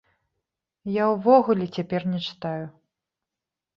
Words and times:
Я 1.01 1.05
ўвогуле 1.11 1.65
цяпер 1.77 2.01
не 2.15 2.19
чытаю. 2.31 2.65